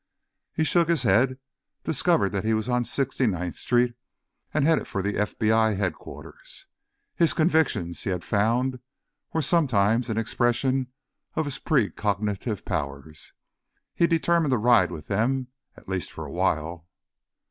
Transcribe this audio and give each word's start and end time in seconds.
He 0.51 0.63
shook 0.63 0.89
his 0.89 1.03
head, 1.03 1.37
discovered 1.83 2.29
that 2.29 2.43
he 2.43 2.55
was 2.55 2.67
on 2.67 2.85
69th 2.85 3.53
Street, 3.53 3.93
and 4.51 4.65
headed 4.65 4.87
for 4.87 5.03
the 5.03 5.13
FBI 5.13 5.77
Headquarters. 5.77 6.65
His 7.15 7.35
convictions, 7.35 8.01
he 8.03 8.09
had 8.09 8.23
found, 8.25 8.79
were 9.31 9.43
sometimes 9.43 10.09
an 10.09 10.17
expression 10.17 10.87
of 11.35 11.45
his 11.45 11.59
precognitive 11.59 12.65
powers; 12.65 13.33
he 13.93 14.07
determined 14.07 14.49
to 14.53 14.57
ride 14.57 14.89
with 14.91 15.05
them, 15.05 15.49
at 15.77 15.87
least 15.87 16.11
for 16.11 16.25
awhile. 16.25 16.87